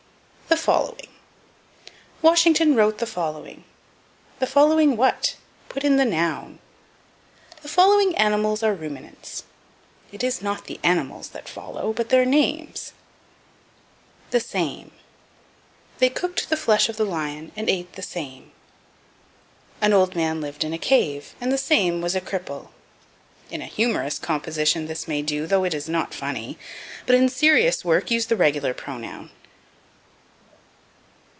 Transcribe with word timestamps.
The 0.47 0.57
Following. 0.57 1.07
"Washington 2.21 2.75
wrote 2.75 2.97
the 2.97 3.05
following." 3.05 3.63
The 4.39 4.45
following 4.45 4.97
what? 4.97 5.37
Put 5.69 5.85
in 5.85 5.95
the 5.95 6.03
noun. 6.05 6.59
"The 7.61 7.69
following 7.69 8.13
animals 8.17 8.61
are 8.61 8.73
ruminants." 8.75 9.45
It 10.11 10.23
is 10.25 10.41
not 10.41 10.65
the 10.65 10.77
animals 10.83 11.29
that 11.29 11.47
follow, 11.47 11.93
but 11.93 12.09
their 12.09 12.25
names. 12.25 12.91
The 14.31 14.41
Same. 14.41 14.91
"They 15.99 16.09
cooked 16.09 16.49
the 16.49 16.57
flesh 16.57 16.89
of 16.89 16.97
the 16.97 17.05
lion 17.05 17.53
and 17.55 17.69
ate 17.69 17.93
the 17.93 18.03
same." 18.03 18.51
"An 19.79 19.93
old 19.93 20.17
man 20.17 20.41
lived 20.41 20.65
in 20.65 20.73
a 20.73 20.77
cave, 20.77 21.33
and 21.39 21.49
the 21.51 21.57
same 21.57 22.01
was 22.01 22.13
a 22.13 22.19
cripple." 22.21 22.71
In 23.49 23.61
humorous 23.61 24.19
composition 24.19 24.85
this 24.87 25.07
may 25.07 25.21
do, 25.21 25.47
though 25.47 25.63
it 25.63 25.73
is 25.73 25.87
not 25.87 26.13
funny; 26.13 26.57
but 27.05 27.15
in 27.15 27.29
serious 27.29 27.85
work 27.85 28.11
use 28.11 28.25
the 28.25 28.35
regular 28.35 28.73
pronoun. 28.73 29.31